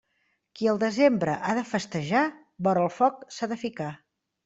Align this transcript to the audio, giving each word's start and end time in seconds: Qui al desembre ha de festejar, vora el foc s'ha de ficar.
Qui 0.59 0.69
al 0.71 0.81
desembre 0.83 1.35
ha 1.51 1.55
de 1.61 1.65
festejar, 1.73 2.25
vora 2.71 2.89
el 2.89 2.93
foc 2.99 3.25
s'ha 3.39 3.55
de 3.57 3.63
ficar. 3.69 3.97